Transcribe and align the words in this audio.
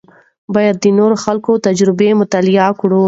باید 0.55 0.75
د 0.79 0.85
نورو 0.99 1.15
خلکو 1.25 1.51
تجربې 1.65 2.09
مطالعه 2.21 2.69
کړو. 2.79 2.99